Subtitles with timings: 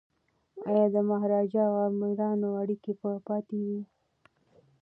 [0.69, 3.81] ایا د مهاراجا او امیرانو اړیکي به پاتې وي؟